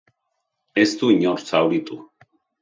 [0.83, 1.99] Ez du inor zauritu.